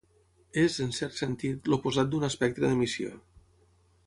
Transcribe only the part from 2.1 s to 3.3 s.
d'un espectre d'emissió.